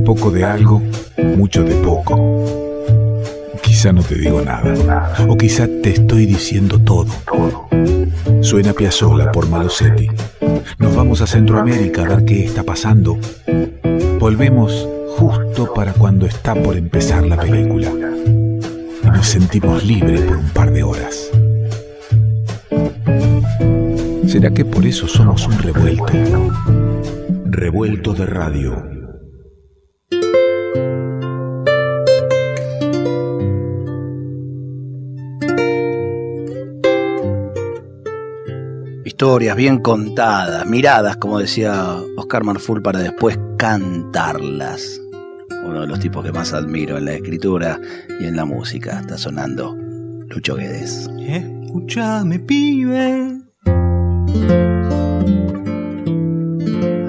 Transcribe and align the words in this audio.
un 0.00 0.04
poco 0.04 0.30
de 0.30 0.44
algo, 0.44 0.80
mucho 1.36 1.62
de 1.62 1.74
poco. 1.74 2.16
Quizá 3.62 3.92
no 3.92 4.02
te 4.02 4.14
digo 4.14 4.40
nada, 4.40 5.14
o 5.28 5.36
quizá 5.36 5.68
te 5.82 5.90
estoy 5.90 6.24
diciendo 6.24 6.80
todo. 6.80 7.06
Suena 8.40 8.72
Piazzola 8.72 9.30
por 9.30 9.46
Malosetti. 9.48 10.08
Nos 10.78 10.96
vamos 10.96 11.20
a 11.20 11.26
Centroamérica 11.26 12.02
a 12.02 12.08
ver 12.08 12.24
qué 12.24 12.46
está 12.46 12.62
pasando. 12.62 13.18
Volvemos 14.18 14.88
justo 15.18 15.74
para 15.74 15.92
cuando 15.92 16.24
está 16.24 16.54
por 16.54 16.78
empezar 16.78 17.26
la 17.26 17.36
película. 17.36 17.92
Y 19.04 19.06
nos 19.06 19.26
sentimos 19.26 19.84
libres 19.84 20.22
por 20.22 20.38
un 20.38 20.48
par 20.50 20.72
de 20.72 20.82
horas. 20.82 21.30
¿Será 24.26 24.50
que 24.50 24.64
por 24.64 24.86
eso 24.86 25.06
somos 25.06 25.46
un 25.46 25.58
revuelto? 25.58 26.06
Revuelto 27.50 28.14
de 28.14 28.24
radio. 28.24 28.99
Historias 39.20 39.54
bien 39.54 39.80
contadas, 39.80 40.64
miradas, 40.64 41.18
como 41.18 41.38
decía 41.38 41.94
Oscar 42.16 42.42
Marful, 42.42 42.80
para 42.80 43.00
después 43.00 43.38
cantarlas. 43.58 44.98
Uno 45.62 45.82
de 45.82 45.86
los 45.86 46.00
tipos 46.00 46.24
que 46.24 46.32
más 46.32 46.54
admiro 46.54 46.96
en 46.96 47.04
la 47.04 47.12
escritura 47.12 47.78
y 48.18 48.24
en 48.24 48.34
la 48.34 48.46
música. 48.46 49.00
Está 49.00 49.18
sonando 49.18 49.76
Lucho 50.30 50.56
Guedes. 50.56 51.10
Escúchame, 51.18 52.38
pibe. 52.38 53.42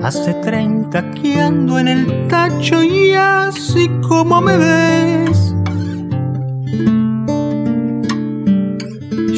Hace 0.03 0.33
30 0.33 1.11
que 1.11 1.39
ando 1.39 1.79
en 1.79 1.87
el 1.87 2.27
tacho 2.27 2.83
y 2.83 3.13
así 3.13 3.89
como 4.05 4.41
me 4.41 4.57
ves. 4.57 5.55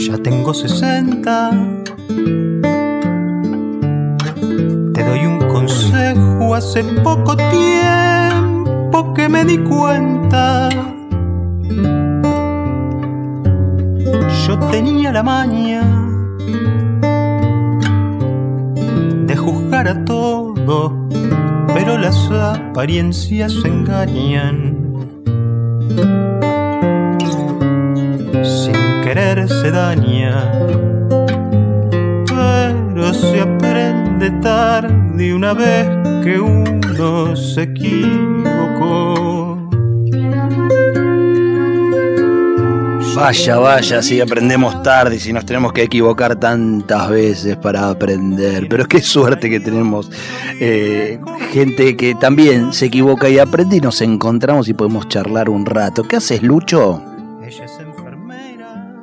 Ya 0.08 0.18
tengo 0.18 0.56
60. 0.56 1.83
Hace 6.56 6.84
poco 6.84 7.36
tiempo 7.36 9.14
que 9.14 9.28
me 9.28 9.44
di 9.44 9.58
cuenta. 9.58 10.70
Yo 14.46 14.60
tenía 14.72 15.12
la 15.12 15.24
maña 15.24 15.82
de 19.26 19.36
juzgar 19.36 19.88
a 19.88 20.06
todo, 20.06 21.08
pero 21.74 21.98
las 21.98 22.30
apariencias 22.30 23.54
engañan. 23.66 24.78
Sin 28.44 29.02
querer 29.04 29.48
se 29.48 29.72
daña, 29.72 30.52
pero 32.28 33.14
se 33.14 33.42
aprende 33.42 34.30
tarde 34.42 35.34
una 35.34 35.54
vez 35.54 36.03
que 36.24 36.40
uno 36.40 37.36
se 37.36 37.64
equivocó. 37.64 39.58
Vaya, 43.16 43.58
vaya, 43.58 44.02
si 44.02 44.22
aprendemos 44.22 44.82
tarde 44.82 45.18
y 45.18 45.20
si 45.20 45.34
nos 45.34 45.46
tenemos 45.46 45.72
que 45.72 45.84
equivocar 45.84 46.36
tantas 46.38 47.10
veces 47.10 47.58
para 47.58 47.90
aprender. 47.90 48.68
Pero 48.70 48.86
qué 48.86 49.02
suerte 49.02 49.50
que 49.50 49.60
tenemos 49.60 50.10
eh, 50.60 51.20
gente 51.52 51.96
que 51.96 52.16
también 52.16 52.74
se 52.74 52.86
equivoca 52.86 53.30
y 53.30 53.38
aprende 53.38 53.78
y 53.78 53.82
nos 53.82 54.02
encontramos 54.02 54.68
y 54.68 54.74
podemos 54.74 55.08
charlar 55.10 55.50
un 55.50 55.66
rato. 55.66 56.04
¿Qué 56.04 56.16
haces, 56.16 56.42
Lucho? 56.42 57.04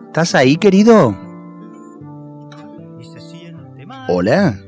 ¿Estás 0.09 0.35
ahí, 0.35 0.57
querido? 0.57 1.17
Hola. 4.09 4.59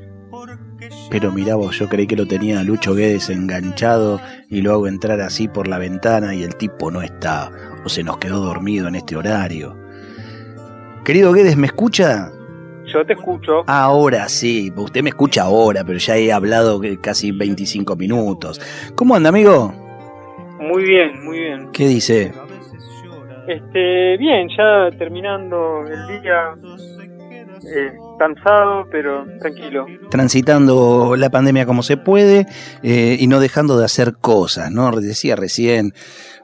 Pero 1.13 1.31
mira 1.31 1.53
vos, 1.53 1.77
yo 1.77 1.87
creí 1.87 2.07
que 2.07 2.15
lo 2.15 2.25
tenía 2.25 2.59
a 2.59 2.63
Lucho 2.63 2.95
Guedes 2.95 3.29
enganchado 3.29 4.19
y 4.49 4.63
lo 4.63 4.71
hago 4.71 4.87
entrar 4.87 5.21
así 5.21 5.47
por 5.47 5.67
la 5.67 5.77
ventana 5.77 6.33
y 6.33 6.41
el 6.41 6.55
tipo 6.55 6.89
no 6.89 7.03
está 7.03 7.51
o 7.85 7.89
se 7.89 8.01
nos 8.01 8.17
quedó 8.17 8.39
dormido 8.39 8.87
en 8.87 8.95
este 8.95 9.15
horario. 9.15 9.77
Querido 11.05 11.31
Guedes, 11.31 11.55
¿me 11.55 11.67
escucha? 11.67 12.31
Yo 12.91 13.05
te 13.05 13.13
escucho. 13.13 13.61
Ahora 13.67 14.27
sí, 14.27 14.73
usted 14.75 15.03
me 15.03 15.09
escucha 15.09 15.43
ahora, 15.43 15.83
pero 15.83 15.99
ya 15.99 16.17
he 16.17 16.31
hablado 16.31 16.81
casi 16.99 17.31
25 17.31 17.95
minutos. 17.95 18.59
¿Cómo 18.95 19.15
anda, 19.15 19.29
amigo? 19.29 19.71
Muy 20.61 20.83
bien, 20.83 21.23
muy 21.23 21.37
bien. 21.37 21.69
¿Qué 21.71 21.89
dice? 21.89 22.33
Este, 23.47 24.17
bien, 24.17 24.49
ya 24.57 24.89
terminando 24.97 25.85
el 25.85 26.07
día, 26.23 26.55
eh, 27.71 27.93
cansado, 28.23 28.87
pero 28.89 29.25
tranquilo. 29.39 29.85
Transitando 30.09 31.15
la 31.17 31.29
pandemia 31.29 31.65
como 31.65 31.83
se 31.83 31.97
puede 31.97 32.45
eh, 32.81 33.17
y 33.19 33.27
no 33.27 33.39
dejando 33.39 33.77
de 33.77 33.85
hacer 33.85 34.15
cosas, 34.15 34.71
¿no? 34.71 34.91
Decía 34.91 35.35
recién, 35.35 35.93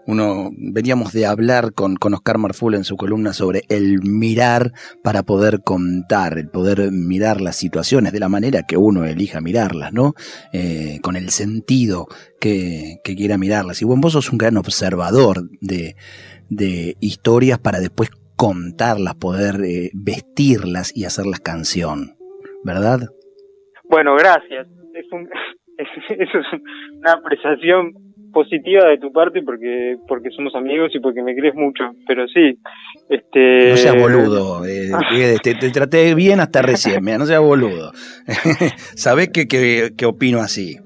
uno 0.06 0.50
veníamos 0.58 1.14
de 1.14 1.26
hablar 1.26 1.74
con, 1.74 1.96
con 1.96 2.14
Oscar 2.14 2.38
Marful 2.38 2.76
en 2.76 2.84
su 2.84 2.98
columna 2.98 3.32
sobre 3.32 3.64
el 3.70 4.02
mirar 4.02 4.74
para 5.04 5.24
poder 5.24 5.62
contar, 5.64 6.38
el 6.38 6.50
poder 6.50 6.92
mirar 6.92 7.40
las 7.40 7.56
situaciones 7.56 8.12
de 8.12 8.20
la 8.20 8.28
manera 8.28 8.64
que 8.64 8.76
uno 8.76 9.06
elija 9.06 9.40
mirarlas, 9.40 9.94
¿no? 9.94 10.16
Eh, 10.52 11.00
con 11.02 11.16
el 11.16 11.30
sentido 11.30 12.08
que, 12.42 12.98
que 13.06 13.16
quiera 13.16 13.38
mirarlas. 13.38 13.82
Y 13.82 13.86
bueno, 13.86 14.02
vos 14.02 14.14
sos 14.14 14.32
un 14.32 14.38
gran 14.38 14.58
observador 14.58 15.50
de, 15.62 15.96
de 16.50 16.98
historias 17.00 17.60
para 17.60 17.80
después 17.80 18.10
contarlas, 18.40 19.16
poder 19.16 19.56
eh, 19.66 19.90
vestirlas 19.94 20.96
y 20.96 21.04
hacerlas 21.04 21.42
canción, 21.42 22.16
¿verdad? 22.64 23.00
Bueno, 23.90 24.16
gracias. 24.16 24.66
Es 24.94 25.06
un, 25.12 25.24
es- 25.78 26.20
eso 26.20 26.38
es 26.40 26.46
una 27.02 27.12
apreciación 27.12 27.92
positiva 28.32 28.86
de 28.88 28.98
tu 29.00 29.12
parte 29.12 29.42
porque 29.42 29.98
porque 30.08 30.30
somos 30.30 30.54
amigos 30.56 30.92
y 30.94 31.00
porque 31.02 31.22
me 31.22 31.36
crees 31.36 31.54
mucho. 31.56 31.84
Pero 32.08 32.28
sí, 32.28 32.58
este. 33.10 33.72
No 33.72 33.76
seas 33.78 34.00
boludo, 34.00 34.64
eh, 34.66 34.92
te 35.44 35.56
traté 35.72 36.16
bien 36.16 36.40
hasta 36.40 36.62
recién, 36.62 37.04
mira, 37.04 37.18
no 37.18 37.26
seas 37.26 37.42
boludo. 37.42 37.92
Sabés 38.96 39.30
que, 39.34 39.48
que, 39.48 39.90
que 39.98 40.06
opino 40.06 40.40
así. 40.40 40.78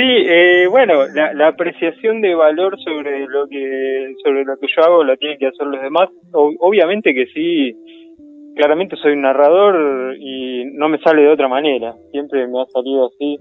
Sí, 0.00 0.06
eh, 0.06 0.66
bueno, 0.70 1.04
la, 1.12 1.48
apreciación 1.48 2.22
de 2.22 2.34
valor 2.34 2.80
sobre 2.82 3.26
lo 3.26 3.46
que 3.46 4.14
sobre 4.24 4.44
lo 4.46 4.56
que 4.56 4.66
yo 4.74 4.82
hago 4.82 5.04
la 5.04 5.14
tienen 5.18 5.36
que 5.36 5.48
hacer 5.48 5.66
los 5.66 5.82
demás. 5.82 6.08
Obviamente 6.32 7.12
que 7.12 7.26
sí, 7.26 7.76
claramente 8.56 8.96
soy 8.96 9.12
un 9.12 9.20
narrador 9.20 10.16
y 10.18 10.64
no 10.72 10.88
me 10.88 11.00
sale 11.00 11.20
de 11.20 11.28
otra 11.28 11.48
manera. 11.48 11.94
Siempre 12.12 12.48
me 12.48 12.62
ha 12.62 12.64
salido 12.72 13.08
así 13.08 13.36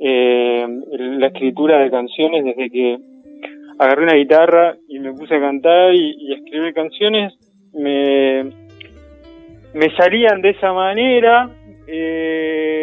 eh, 0.00 0.66
la 0.92 1.26
escritura 1.26 1.80
de 1.80 1.90
canciones 1.90 2.42
desde 2.42 2.70
que 2.70 2.96
agarré 3.78 4.04
una 4.04 4.14
guitarra 4.14 4.74
y 4.88 4.98
me 4.98 5.12
puse 5.12 5.34
a 5.34 5.40
cantar 5.40 5.92
y, 5.94 6.14
y 6.18 6.32
a 6.32 6.36
escribir 6.36 6.72
canciones. 6.72 7.34
Me, 7.74 8.44
me 9.74 9.94
salían 9.98 10.40
de 10.40 10.50
esa 10.50 10.72
manera. 10.72 11.50
Eh, 11.86 12.81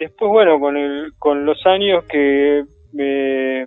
después, 0.00 0.30
bueno, 0.30 0.58
con, 0.58 0.76
el, 0.76 1.12
con 1.18 1.44
los 1.44 1.64
años 1.66 2.04
que 2.06 2.64
me, 2.92 3.66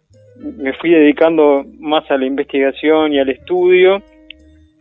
me 0.57 0.73
fui 0.73 0.89
dedicando 0.91 1.63
más 1.79 2.09
a 2.11 2.17
la 2.17 2.25
investigación 2.25 3.13
y 3.13 3.19
al 3.19 3.29
estudio, 3.29 4.01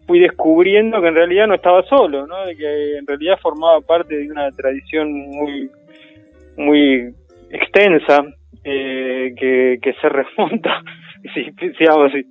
fui 0.07 0.19
descubriendo 0.19 1.01
que 1.01 1.09
en 1.09 1.15
realidad 1.15 1.47
no 1.47 1.55
estaba 1.55 1.83
solo, 1.85 2.27
¿no? 2.27 2.45
De 2.45 2.57
que 2.57 2.97
en 2.99 3.07
realidad 3.07 3.39
formaba 3.41 3.81
parte 3.81 4.17
de 4.17 4.31
una 4.31 4.51
tradición 4.51 5.13
muy, 5.13 5.71
muy 6.57 7.15
extensa 7.51 8.25
eh, 8.65 9.33
que, 9.39 9.79
que 9.81 9.93
se 9.95 10.09
remonta, 10.09 10.83
si, 11.35 11.45
si- 11.45 12.27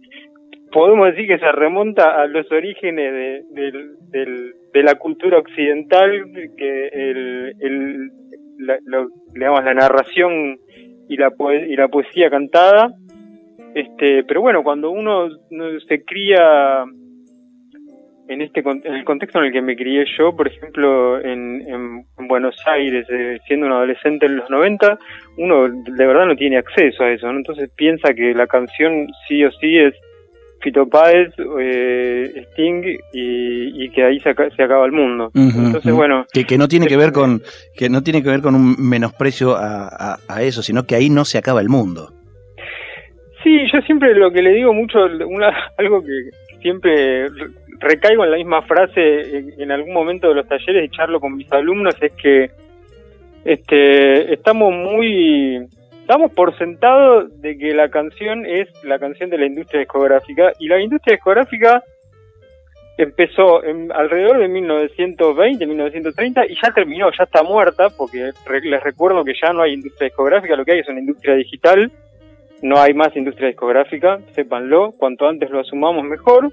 podemos 0.71 1.07
decir 1.07 1.27
que 1.27 1.37
se 1.37 1.51
remonta 1.51 2.21
a 2.21 2.27
los 2.27 2.49
orígenes 2.51 3.11
de, 3.13 3.43
del- 3.61 3.89
del- 4.09 4.53
de 4.73 4.83
la 4.83 4.95
cultura 4.95 5.37
occidental, 5.37 6.23
que 6.57 6.87
el- 6.87 7.53
la, 8.61 8.77
lo- 8.85 9.09
digamos, 9.33 9.63
la 9.63 9.73
narración 9.73 10.57
y 11.09 11.17
la, 11.17 11.31
y 11.67 11.75
la 11.75 11.87
poesía 11.87 12.29
cantada. 12.29 12.93
Este, 13.75 14.23
pero 14.25 14.41
bueno, 14.41 14.63
cuando 14.63 14.89
uno 14.91 15.29
no 15.49 15.79
se 15.87 16.03
cría 16.03 16.83
en 18.27 18.41
este 18.41 18.61
en 18.61 18.93
el 18.95 19.03
contexto 19.03 19.39
en 19.39 19.45
el 19.45 19.51
que 19.51 19.61
me 19.61 19.75
crié 19.75 20.05
yo, 20.17 20.35
por 20.35 20.47
ejemplo, 20.47 21.19
en- 21.19 21.61
en 22.17 22.27
Buenos 22.27 22.55
Aires, 22.65 23.05
eh, 23.09 23.39
siendo 23.47 23.65
un 23.65 23.73
adolescente 23.73 24.25
en 24.25 24.37
los 24.37 24.49
90, 24.49 24.97
uno 25.37 25.67
de 25.67 26.05
verdad 26.05 26.25
no 26.25 26.35
tiene 26.35 26.57
acceso 26.57 27.03
a 27.03 27.11
eso, 27.11 27.31
¿no? 27.31 27.37
Entonces 27.39 27.69
piensa 27.75 28.13
que 28.13 28.33
la 28.33 28.47
canción 28.47 29.07
sí 29.27 29.43
o 29.43 29.51
sí 29.51 29.77
es 29.77 29.93
Fito 30.61 30.87
Páez, 30.87 31.33
eh, 31.59 32.45
Sting 32.51 32.83
y, 33.13 33.83
y 33.85 33.89
que 33.89 34.03
ahí 34.03 34.19
se, 34.19 34.29
aca- 34.29 34.49
se 34.55 34.63
acaba 34.63 34.85
el 34.85 34.91
mundo. 34.91 35.31
Entonces, 35.33 35.91
bueno, 35.93 36.25
Que, 36.31 36.45
que 36.45 36.57
no 36.57 36.67
tiene 36.67 36.87
que 36.87 36.97
ver 36.97 37.11
con 37.11 37.41
que 37.75 37.89
no 37.89 38.01
tiene 38.03 38.21
que 38.23 38.29
ver 38.29 38.41
con 38.41 38.55
un 38.55 38.75
menosprecio 38.77 39.55
a, 39.55 39.87
a- 39.87 40.19
a 40.27 40.41
eso, 40.43 40.61
sino 40.61 40.83
que 40.83 40.95
ahí 40.95 41.09
no 41.09 41.25
se 41.25 41.37
acaba 41.37 41.61
el 41.61 41.69
mundo. 41.69 42.13
Sí, 43.43 43.57
yo 43.73 43.81
siempre 43.81 44.13
lo 44.13 44.31
que 44.31 44.43
le 44.43 44.51
digo 44.53 44.71
mucho, 44.73 44.99
una, 45.27 45.51
algo 45.77 46.03
que 46.03 46.29
siempre 46.61 47.25
recaigo 47.79 48.23
en 48.23 48.29
la 48.31 48.37
misma 48.37 48.61
frase 48.61 49.53
en, 49.57 49.71
algún 49.71 49.93
momento 49.93 50.29
de 50.29 50.35
los 50.35 50.47
talleres 50.47 50.85
y 50.85 50.95
charlo 50.95 51.19
con 51.19 51.35
mis 51.35 51.51
alumnos 51.51 51.95
es 51.99 52.13
que 52.13 52.51
este 53.43 54.31
estamos 54.33 54.71
muy 54.71 55.67
estamos 56.01 56.31
por 56.33 56.57
sentado 56.57 57.23
de 57.27 57.57
que 57.57 57.73
la 57.73 57.89
canción 57.89 58.45
es 58.45 58.67
la 58.83 58.99
canción 58.99 59.29
de 59.29 59.37
la 59.37 59.45
industria 59.45 59.79
discográfica 59.79 60.51
y 60.59 60.67
la 60.67 60.79
industria 60.79 61.15
discográfica 61.15 61.83
empezó 62.97 63.63
en, 63.63 63.91
alrededor 63.91 64.39
de 64.39 64.47
1920, 64.47 65.65
1930 65.65 66.45
y 66.47 66.55
ya 66.61 66.71
terminó, 66.73 67.09
ya 67.17 67.23
está 67.23 67.41
muerta 67.43 67.87
porque 67.89 68.31
les 68.63 68.83
recuerdo 68.83 69.23
que 69.23 69.33
ya 69.41 69.53
no 69.53 69.63
hay 69.63 69.73
industria 69.73 70.09
discográfica, 70.09 70.55
lo 70.55 70.65
que 70.65 70.73
hay 70.73 70.79
es 70.79 70.89
una 70.89 70.99
industria 70.99 71.35
digital 71.35 71.91
no 72.61 72.79
hay 72.79 72.93
más 72.93 73.15
industria 73.15 73.47
discográfica, 73.47 74.19
sépanlo, 74.33 74.91
cuanto 74.91 75.27
antes 75.27 75.49
lo 75.49 75.59
asumamos 75.59 76.03
mejor. 76.03 76.51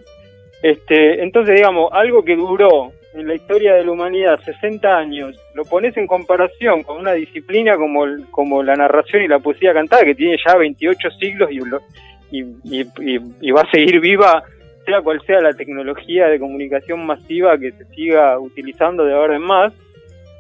Este, 0.62 1.22
entonces, 1.22 1.54
digamos, 1.56 1.90
algo 1.92 2.24
que 2.24 2.34
duró 2.34 2.92
en 3.18 3.26
la 3.26 3.34
historia 3.34 3.74
de 3.74 3.84
la 3.84 3.90
humanidad 3.90 4.40
60 4.44 4.96
años, 4.96 5.36
lo 5.54 5.64
pones 5.64 5.96
en 5.96 6.06
comparación 6.06 6.84
con 6.84 6.98
una 6.98 7.12
disciplina 7.12 7.76
como, 7.76 8.04
como 8.30 8.62
la 8.62 8.76
narración 8.76 9.22
y 9.22 9.28
la 9.28 9.40
poesía 9.40 9.74
cantada, 9.74 10.04
que 10.04 10.14
tiene 10.14 10.38
ya 10.44 10.56
28 10.56 11.10
siglos 11.18 11.50
y, 11.50 12.42
y, 12.64 12.86
y, 13.40 13.50
va 13.50 13.62
a 13.62 13.70
seguir 13.70 14.00
viva, 14.00 14.44
sea 14.86 15.02
cual 15.02 15.20
sea 15.26 15.40
la 15.40 15.52
tecnología 15.52 16.28
de 16.28 16.38
comunicación 16.38 17.04
masiva 17.04 17.58
que 17.58 17.72
se 17.72 17.84
siga 17.86 18.38
utilizando 18.38 19.04
de 19.04 19.14
ahora 19.14 19.34
en 19.34 19.42
más, 19.42 19.72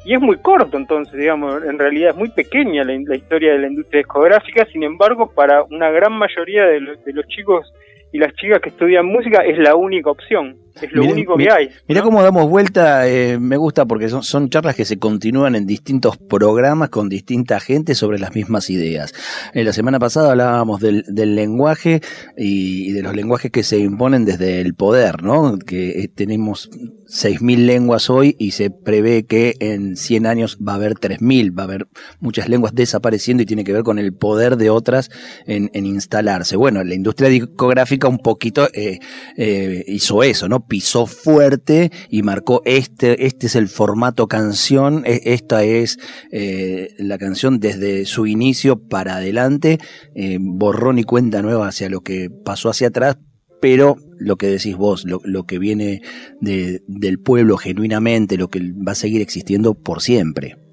y 0.04 0.14
es 0.14 0.20
muy 0.20 0.36
corto 0.36 0.76
entonces, 0.76 1.18
digamos, 1.18 1.64
en 1.64 1.78
realidad 1.78 2.10
es 2.10 2.16
muy 2.16 2.30
pequeña 2.30 2.84
la, 2.84 3.16
historia 3.16 3.52
de 3.52 3.58
la 3.58 3.66
industria 3.66 3.98
discográfica, 3.98 4.64
sin 4.66 4.84
embargo, 4.84 5.32
para 5.34 5.64
una 5.64 5.90
gran 5.90 6.12
mayoría 6.12 6.64
de 6.66 6.80
los 6.80 7.26
chicos 7.26 7.72
y 8.12 8.18
las 8.18 8.32
chicas 8.34 8.60
que 8.60 8.70
estudian 8.70 9.06
música 9.06 9.42
es 9.44 9.58
la 9.58 9.74
única 9.74 10.10
opción. 10.10 10.56
Es 10.80 10.92
lo 10.92 11.04
único 11.04 11.36
que 11.36 11.50
hay. 11.50 11.70
Mira 11.86 12.02
cómo 12.02 12.22
damos 12.22 12.48
vuelta, 12.48 13.08
eh, 13.08 13.38
me 13.38 13.56
gusta 13.56 13.86
porque 13.86 14.08
son, 14.08 14.22
son 14.22 14.50
charlas 14.50 14.74
que 14.74 14.84
se 14.84 14.98
continúan 14.98 15.54
en 15.54 15.66
distintos 15.66 16.16
programas 16.16 16.90
con 16.90 17.08
distinta 17.08 17.60
gente 17.60 17.94
sobre 17.94 18.18
las 18.18 18.34
mismas 18.34 18.70
ideas. 18.70 19.14
En 19.54 19.64
la 19.64 19.72
semana 19.72 19.98
pasada 19.98 20.30
hablábamos 20.30 20.80
del, 20.80 21.04
del 21.08 21.34
lenguaje 21.34 22.00
y, 22.36 22.92
de 22.92 23.02
los 23.02 23.14
lenguajes 23.14 23.50
que 23.50 23.62
se 23.62 23.78
imponen 23.78 24.24
desde 24.24 24.60
el 24.60 24.74
poder, 24.74 25.22
¿no? 25.22 25.58
Que 25.58 26.02
eh, 26.02 26.08
tenemos 26.08 26.70
6.000 27.08 27.64
lenguas 27.64 28.10
hoy 28.10 28.36
y 28.38 28.52
se 28.52 28.70
prevé 28.70 29.24
que 29.24 29.56
en 29.60 29.96
100 29.96 30.26
años 30.26 30.58
va 30.66 30.72
a 30.72 30.76
haber 30.76 30.94
3.000, 30.94 31.56
va 31.56 31.62
a 31.62 31.64
haber 31.64 31.88
muchas 32.20 32.48
lenguas 32.48 32.74
desapareciendo 32.74 33.42
y 33.42 33.46
tiene 33.46 33.64
que 33.64 33.72
ver 33.72 33.82
con 33.82 33.98
el 33.98 34.12
poder 34.12 34.56
de 34.56 34.70
otras 34.70 35.10
en, 35.46 35.70
en 35.74 35.86
instalarse. 35.86 36.56
Bueno, 36.56 36.84
la 36.84 36.94
industria 36.94 37.28
discográfica 37.28 38.08
un 38.08 38.18
poquito 38.18 38.68
eh, 38.72 38.98
eh, 39.36 39.84
hizo 39.86 40.22
eso, 40.22 40.48
¿no? 40.48 40.66
Pisó 40.68 41.06
fuerte 41.06 41.90
y 42.08 42.22
marcó 42.22 42.62
este, 42.64 43.26
este 43.26 43.46
es 43.46 43.56
el 43.56 43.68
formato 43.68 44.28
canción, 44.28 45.02
e, 45.06 45.20
esta 45.24 45.64
es 45.64 45.98
eh, 46.30 46.94
la 46.98 47.18
canción 47.18 47.58
desde 47.58 48.04
su 48.04 48.26
inicio 48.26 48.78
para 48.78 49.16
adelante, 49.16 49.78
eh, 50.14 50.38
borrón 50.40 50.98
y 50.98 51.04
cuenta 51.04 51.42
nueva 51.42 51.68
hacia 51.68 51.88
lo 51.88 52.02
que 52.02 52.30
pasó 52.30 52.68
hacia 52.68 52.88
atrás, 52.88 53.18
pero 53.60 53.96
lo 54.18 54.36
que 54.36 54.46
decís 54.46 54.76
vos, 54.76 55.04
lo, 55.04 55.20
lo 55.24 55.44
que 55.44 55.58
viene 55.58 56.02
de, 56.40 56.82
del 56.86 57.18
pueblo 57.18 57.56
genuinamente, 57.56 58.36
lo 58.36 58.48
que 58.48 58.60
va 58.60 58.92
a 58.92 58.94
seguir 58.94 59.20
existiendo 59.20 59.74
por 59.74 60.02
siempre. 60.02 60.67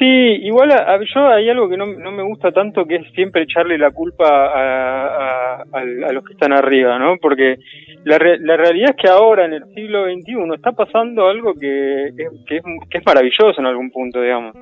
Sí, 0.00 0.06
igual 0.06 0.72
a, 0.72 0.98
yo 1.14 1.28
hay 1.28 1.50
algo 1.50 1.68
que 1.68 1.76
no, 1.76 1.84
no, 1.84 2.10
me 2.10 2.22
gusta 2.22 2.50
tanto 2.52 2.86
que 2.86 2.96
es 2.96 3.12
siempre 3.12 3.42
echarle 3.42 3.76
la 3.76 3.90
culpa 3.90 4.46
a, 4.46 5.60
a, 5.60 5.84
los 5.84 6.24
que 6.24 6.32
están 6.32 6.54
arriba, 6.54 6.98
¿no? 6.98 7.18
Porque 7.20 7.56
la, 8.04 8.16
la 8.40 8.56
realidad 8.56 8.94
es 8.96 8.96
que 8.96 9.10
ahora 9.10 9.44
en 9.44 9.52
el 9.52 9.64
siglo 9.74 10.06
XXI 10.06 10.54
está 10.54 10.72
pasando 10.72 11.28
algo 11.28 11.52
que, 11.52 12.14
que, 12.46 12.56
es, 12.56 12.62
que 12.88 12.96
es 12.96 13.04
maravilloso 13.04 13.60
en 13.60 13.66
algún 13.66 13.90
punto, 13.90 14.22
digamos. 14.22 14.54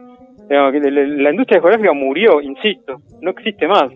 digamos 0.48 0.72
que 0.72 0.90
la 0.90 1.30
industria 1.30 1.58
discográfica 1.58 1.92
murió, 1.92 2.40
insisto, 2.40 2.96
no 3.22 3.30
existe 3.30 3.68
más. 3.68 3.92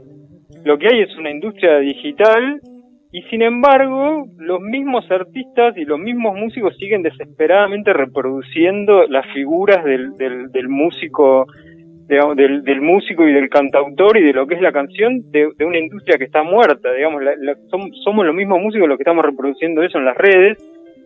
Lo 0.65 0.79
que 0.79 0.87
hay 0.93 1.01
es 1.01 1.17
una 1.17 1.31
industria 1.31 1.79
digital 1.79 2.61
y 3.13 3.21
sin 3.25 3.43
embargo, 3.43 4.27
los 4.39 4.61
mismos 4.61 5.05
artistas 5.11 5.77
y 5.77 5.85
los 5.85 5.99
mismos 5.99 6.35
músicos 6.35 6.75
siguen 6.79 7.03
desesperadamente 7.03 7.93
reproduciendo 7.93 9.07
las 9.07 9.27
figuras 9.35 9.85
del, 9.85 10.17
del, 10.17 10.51
del 10.51 10.69
músico, 10.71 11.47
del, 12.09 12.65
del, 12.65 12.81
músico 12.81 13.29
y 13.29 13.35
del 13.35 13.51
cantautor 13.51 14.17
y 14.17 14.23
de 14.23 14.33
lo 14.33 14.47
que 14.47 14.55
es 14.55 14.63
la 14.63 14.73
canción 14.73 15.31
de, 15.31 15.47
una 15.61 15.79
industria 15.79 16.17
que 16.17 16.25
está 16.25 16.43
muerta. 16.43 16.91
Digamos, 16.91 17.23
la, 17.23 17.55
somos, 17.71 18.25
los 18.25 18.35
mismos 18.35 18.61
músicos 18.63 18.89
los 18.89 18.97
que 18.97 19.03
estamos 19.03 19.27
reproduciendo 19.27 19.83
eso 19.83 19.99
en 19.99 20.07
las 20.07 20.17
redes, 20.17 20.57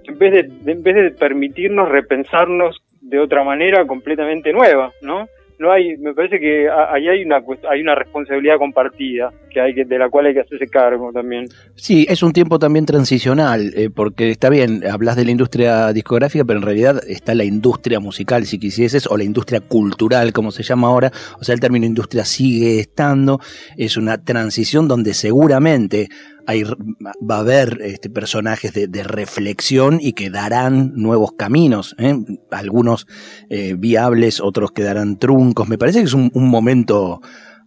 en 0.05 0.17
vez 0.17 0.33
de, 0.33 0.73
en 0.73 0.83
vez 0.85 0.95
de 0.95 1.11
permitirnos 1.11 1.89
repensarnos 1.89 2.77
de 3.01 3.19
otra 3.19 3.43
manera 3.43 3.85
completamente 3.85 4.53
nueva, 4.53 4.93
¿no? 5.03 5.27
No 5.59 5.73
hay, 5.73 5.97
me 5.97 6.13
parece 6.13 6.39
que 6.39 6.69
ahí 6.69 7.09
hay 7.09 7.25
una 7.25 7.43
hay 7.71 7.81
una 7.81 7.95
responsabilidad 7.95 8.59
compartida 8.59 9.33
que 9.51 9.61
hay 9.61 9.75
que, 9.75 9.85
de 9.85 9.99
la 9.99 10.11
cual 10.11 10.27
hay 10.27 10.35
que 10.35 10.41
hacerse 10.41 10.67
cargo 10.67 11.13
también. 11.13 11.47
Sí, 11.75 12.07
es 12.09 12.23
un 12.23 12.33
tiempo 12.33 12.59
también 12.59 12.85
transicional, 12.85 13.73
eh, 13.75 13.89
porque 13.95 14.31
está 14.31 14.51
bien, 14.51 14.83
hablas 14.87 15.17
de 15.17 15.25
la 15.25 15.31
industria 15.31 15.93
discográfica, 15.93 16.45
pero 16.45 16.59
en 16.59 16.65
realidad 16.65 17.01
está 17.09 17.35
la 17.35 17.45
industria 17.45 18.01
musical, 18.01 18.45
si 18.45 18.59
quisieses, 18.59 19.07
o 19.07 19.17
la 19.17 19.25
industria 19.25 19.61
cultural, 19.61 20.33
como 20.33 20.51
se 20.51 20.63
llama 20.63 20.89
ahora, 20.89 21.11
o 21.41 21.45
sea, 21.45 21.55
el 21.55 21.61
término 21.61 21.87
industria 21.87 22.25
sigue 22.25 22.79
estando, 22.81 23.41
es 23.79 23.97
una 23.97 24.23
transición 24.23 24.89
donde 24.89 25.15
seguramente 25.15 26.09
va 26.49 27.37
a 27.37 27.41
haber 27.41 27.79
este, 27.83 28.11
personajes 28.11 28.73
de, 28.73 29.03
reflexión 29.03 29.99
y 30.01 30.13
que 30.13 30.31
darán 30.31 30.93
nuevos 30.95 31.33
caminos, 31.33 31.95
¿eh? 31.99 32.15
algunos 32.51 33.07
eh, 33.51 33.75
viables, 33.79 34.41
otros 34.41 34.73
quedarán 34.73 35.19
truncos. 35.19 35.69
Me 35.69 35.79
parece 35.79 36.01
que 36.01 36.07
es 36.07 36.15
un, 36.15 36.31
momento 36.35 37.21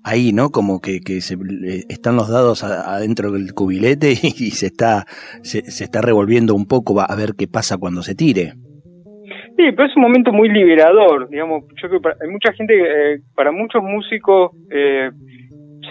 ahí, 0.03 0.33
¿no? 0.33 0.49
Como 0.49 0.81
que, 0.81 0.99
se, 1.21 1.37
están 1.89 2.15
los 2.15 2.29
dados 2.29 2.63
adentro 2.63 3.31
del 3.31 3.53
cubilete 3.53 4.11
y, 4.21 4.51
se 4.51 4.67
está 4.67 5.05
se, 5.43 5.59
está 5.59 6.01
revolviendo 6.01 6.55
un 6.55 6.65
poco 6.65 6.99
a 7.01 7.15
ver 7.15 7.35
qué 7.37 7.47
pasa 7.47 7.77
cuando 7.77 8.01
se 8.01 8.15
tire. 8.15 8.53
Sí, 9.59 9.65
pero 9.75 9.89
es 9.89 9.95
un 9.97 10.03
momento 10.03 10.31
muy 10.31 10.47
liberador, 10.47 11.29
digamos. 11.29 11.65
Yo 11.81 11.89
creo 11.89 12.01
que 12.01 12.09
hay 12.21 12.31
mucha 12.31 12.53
gente, 12.53 12.73
eh, 12.75 13.19
para 13.35 13.51
muchos 13.51 13.83
músicos, 13.83 14.51
eh, 14.71 15.11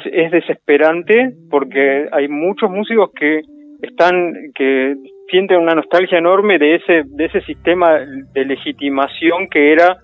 es 0.05 0.31
desesperante 0.31 1.33
porque 1.51 2.09
hay 2.13 2.29
muchos 2.29 2.71
músicos 2.71 3.11
que 3.15 3.43
están 3.83 4.33
que 4.55 4.97
sienten 5.31 5.61
una 5.61 5.75
nostalgia 5.75 6.19
enorme 6.19 6.59
de 6.59 6.77
ese 6.77 7.03
de 7.07 7.25
ese 7.27 7.41
sistema 7.43 7.99
de 8.35 8.45
legitimación 8.45 9.47
que 9.49 9.73
era 9.73 9.99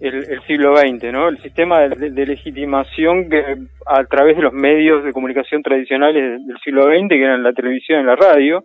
el, 0.00 0.40
siglo 0.46 0.76
XX, 0.76 1.12
¿no? 1.12 1.28
El 1.28 1.38
sistema 1.38 1.80
de, 1.80 2.26
legitimación 2.26 3.28
que 3.28 3.44
a 3.86 4.04
través 4.04 4.36
de 4.36 4.42
los 4.42 4.52
medios 4.52 5.04
de 5.04 5.12
comunicación 5.12 5.62
tradicionales 5.62 6.40
del 6.46 6.56
siglo 6.64 6.84
XX, 6.84 7.08
que 7.08 7.22
eran 7.22 7.42
la 7.42 7.52
televisión 7.52 8.00
y 8.00 8.04
la 8.04 8.16
radio, 8.16 8.62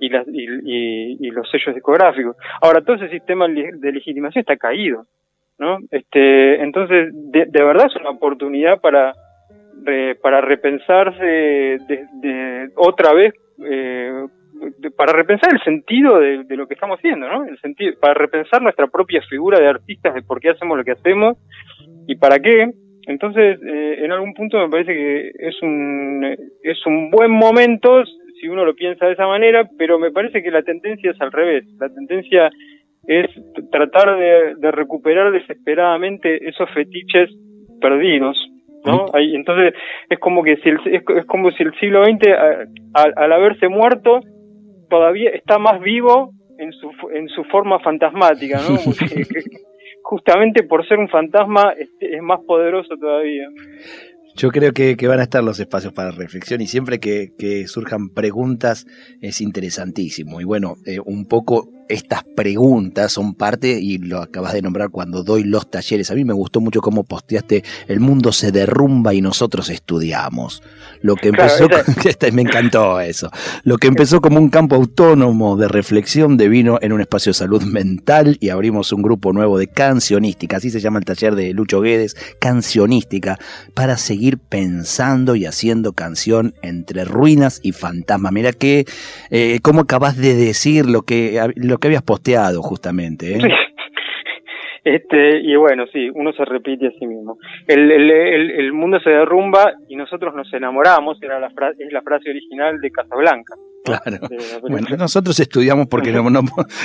y, 0.00 0.08
las, 0.08 0.26
y, 0.32 1.30
los 1.30 1.46
sellos 1.50 1.74
discográficos. 1.74 2.36
Ahora, 2.62 2.80
todo 2.80 2.96
ese 2.96 3.10
sistema 3.10 3.46
de 3.48 3.92
legitimación 3.92 4.40
está 4.40 4.56
caído, 4.56 5.04
¿no? 5.58 5.76
Este, 5.90 6.62
entonces, 6.62 7.10
de 7.12 7.64
verdad 7.64 7.86
es 7.86 7.96
una 7.96 8.10
oportunidad 8.10 8.80
para 8.80 9.12
para 10.20 10.40
repensarse 10.40 11.24
de, 11.24 12.70
otra 12.76 13.12
vez, 13.12 13.34
eh, 13.64 14.26
para 14.96 15.12
repensar 15.12 15.52
el 15.52 15.62
sentido 15.62 16.18
de, 16.18 16.44
lo 16.56 16.66
que 16.66 16.74
estamos 16.74 16.98
haciendo, 16.98 17.28
¿no? 17.28 17.44
El 17.44 17.58
sentido, 17.60 17.94
para 18.00 18.14
repensar 18.14 18.62
nuestra 18.62 18.86
propia 18.88 19.22
figura 19.28 19.58
de 19.58 19.68
artistas, 19.68 20.14
de 20.14 20.22
por 20.22 20.40
qué 20.40 20.50
hacemos 20.50 20.76
lo 20.76 20.84
que 20.84 20.92
hacemos 20.92 21.38
y 22.06 22.16
para 22.16 22.38
qué. 22.38 22.70
Entonces, 23.06 23.58
eh, 23.62 24.04
en 24.04 24.12
algún 24.12 24.34
punto 24.34 24.58
me 24.58 24.68
parece 24.68 24.92
que 24.92 25.30
es 25.38 25.62
un, 25.62 26.24
es 26.62 26.86
un 26.86 27.10
buen 27.10 27.30
momento 27.30 28.04
si 28.40 28.48
uno 28.48 28.64
lo 28.64 28.74
piensa 28.74 29.06
de 29.06 29.12
esa 29.12 29.26
manera, 29.26 29.68
pero 29.78 29.98
me 29.98 30.12
parece 30.12 30.42
que 30.42 30.50
la 30.50 30.62
tendencia 30.62 31.10
es 31.10 31.20
al 31.20 31.32
revés. 31.32 31.64
La 31.80 31.88
tendencia 31.88 32.50
es 33.06 33.30
tratar 33.72 34.18
de 34.58 34.70
recuperar 34.70 35.32
desesperadamente 35.32 36.48
esos 36.48 36.70
fetiches 36.70 37.30
perdidos, 37.80 38.36
¿no? 38.84 39.06
Ahí, 39.12 39.34
entonces 39.34 39.74
es 40.08 40.18
como 40.18 40.42
que 40.42 40.56
si 40.56 40.68
el, 40.68 40.78
es, 40.86 41.26
como 41.26 41.50
si 41.50 41.62
el 41.62 41.74
siglo 41.78 42.04
XX 42.04 42.28
al, 42.94 43.32
haberse 43.32 43.68
muerto 43.68 44.20
todavía 44.88 45.30
está 45.30 45.58
más 45.58 45.80
vivo 45.80 46.32
en 46.58 46.72
su 46.72 46.90
en 47.12 47.28
su 47.28 47.44
forma 47.44 47.78
fantasmática, 47.80 48.58
¿no? 48.58 48.76
justamente 50.02 50.62
por 50.62 50.86
ser 50.88 50.98
un 50.98 51.08
fantasma 51.08 51.74
es, 51.78 51.88
es 52.00 52.22
más 52.22 52.40
poderoso 52.46 52.96
todavía. 52.96 53.48
Yo 54.38 54.50
creo 54.50 54.72
que, 54.72 54.94
van 55.08 55.18
a 55.18 55.24
estar 55.24 55.42
los 55.42 55.58
espacios 55.58 55.92
para 55.92 56.12
reflexión 56.12 56.60
y 56.60 56.68
siempre 56.68 57.00
que, 57.00 57.66
surjan 57.66 58.10
preguntas 58.10 58.86
es 59.20 59.40
interesantísimo. 59.40 60.40
Y 60.40 60.44
bueno, 60.44 60.76
eh, 60.86 61.00
un 61.04 61.26
poco 61.26 61.68
estas 61.88 62.24
preguntas 62.24 63.12
son 63.12 63.34
parte, 63.34 63.78
y 63.80 63.98
lo 63.98 64.20
acabas 64.20 64.52
de 64.52 64.62
nombrar 64.62 64.90
cuando 64.90 65.22
doy 65.22 65.44
los 65.44 65.70
talleres. 65.70 66.10
A 66.10 66.14
mí 66.14 66.24
me 66.24 66.32
gustó 66.32 66.60
mucho 66.60 66.80
cómo 66.80 67.04
posteaste, 67.04 67.64
el 67.86 68.00
mundo 68.00 68.32
se 68.32 68.52
derrumba 68.52 69.14
y 69.14 69.20
nosotros 69.20 69.70
estudiamos. 69.70 70.62
Lo 71.00 71.16
que 71.16 71.28
empezó, 71.28 71.68
me 72.32 72.42
encantó 72.42 73.00
eso. 73.00 73.30
Lo 73.62 73.78
que 73.78 73.88
empezó 73.88 74.20
como 74.20 74.38
un 74.38 74.50
campo 74.50 74.76
autónomo 74.76 75.56
de 75.56 75.68
reflexión 75.68 76.36
devino 76.36 76.78
en 76.80 76.92
un 76.92 77.00
espacio 77.00 77.30
de 77.30 77.34
salud 77.34 77.62
mental 77.62 78.36
y 78.40 78.48
abrimos 78.50 78.92
un 78.92 79.02
grupo 79.02 79.32
nuevo 79.32 79.58
de 79.58 79.68
cancionística, 79.68 80.56
así 80.56 80.70
se 80.70 80.80
llama 80.80 80.98
el 80.98 81.04
taller 81.04 81.34
de 81.34 81.52
Lucho 81.52 81.80
Guedes, 81.80 82.16
cancionística, 82.40 83.38
para 83.74 83.96
seguir 83.96 84.38
pensando 84.38 85.36
y 85.36 85.46
haciendo 85.46 85.92
canción 85.92 86.54
entre 86.62 87.04
ruinas 87.04 87.60
y 87.62 87.72
fantasmas. 87.72 88.32
Mira 88.32 88.52
que, 88.52 88.86
eh, 89.30 89.60
cómo 89.62 89.82
acabas 89.82 90.16
de 90.16 90.34
decir 90.34 90.86
lo 90.86 91.02
que, 91.02 91.40
lo 91.56 91.77
que 91.78 91.88
habías 91.88 92.02
posteado 92.02 92.62
justamente. 92.62 93.36
¿eh? 93.36 93.40
Este, 94.84 95.40
y 95.40 95.54
bueno, 95.56 95.84
sí, 95.92 96.08
uno 96.14 96.32
se 96.32 96.44
repite 96.46 96.86
a 96.86 96.90
sí 96.98 97.06
mismo. 97.06 97.36
El, 97.66 97.90
el, 97.90 98.10
el, 98.10 98.72
mundo 98.72 98.98
se 99.00 99.10
derrumba 99.10 99.72
y 99.86 99.96
nosotros 99.96 100.34
nos 100.34 100.50
enamoramos, 100.54 101.18
era 101.22 101.38
la 101.38 101.48
es 101.78 101.92
la 101.92 102.00
frase 102.00 102.30
original 102.30 102.80
de 102.80 102.90
Casablanca. 102.90 103.54
Claro. 103.84 104.18
Bueno, 104.68 104.88
nosotros 104.96 105.38
estudiamos 105.40 105.88
porque 105.88 106.10
no, 106.10 106.30
no, 106.30 106.40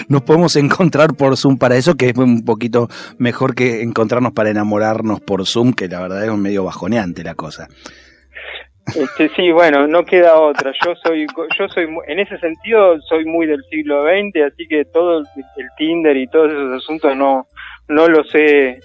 nos 0.09 0.21
podemos 0.23 0.55
encontrar 0.57 1.15
por 1.17 1.37
Zoom 1.37 1.57
para 1.57 1.75
eso, 1.75 1.95
que 1.95 2.09
es 2.09 2.17
un 2.17 2.43
poquito 2.43 2.87
mejor 3.19 3.55
que 3.55 3.81
encontrarnos 3.81 4.33
para 4.33 4.49
enamorarnos 4.49 5.21
por 5.21 5.45
Zoom, 5.45 5.73
que 5.73 5.87
la 5.87 6.01
verdad 6.01 6.25
es 6.25 6.29
un 6.29 6.41
medio 6.41 6.65
bajoneante 6.65 7.23
la 7.23 7.35
cosa. 7.35 7.67
Este, 8.87 9.29
sí, 9.29 9.51
bueno, 9.51 9.87
no 9.87 10.03
queda 10.05 10.39
otra. 10.39 10.71
Yo 10.85 10.93
soy, 10.95 11.25
yo 11.57 11.67
soy, 11.69 11.87
en 12.07 12.19
ese 12.19 12.37
sentido, 12.37 12.99
soy 13.01 13.25
muy 13.25 13.47
del 13.47 13.63
siglo 13.69 14.03
XX, 14.03 14.43
así 14.51 14.67
que 14.67 14.85
todo 14.85 15.19
el, 15.19 15.25
Tinder 15.77 16.17
y 16.17 16.27
todos 16.27 16.51
esos 16.51 16.83
asuntos 16.83 17.15
no, 17.15 17.47
no 17.87 18.07
los 18.07 18.33
he 18.35 18.79